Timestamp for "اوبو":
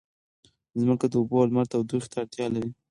1.19-1.35